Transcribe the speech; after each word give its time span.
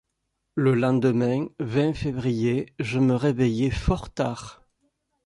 Le 0.55 0.73
lendemain, 0.73 1.45
vingt 1.59 1.93
février, 1.93 2.73
je 2.79 2.97
me 2.97 3.13
réveillais 3.13 3.69
fort 3.69 4.11
tard. 4.11 4.63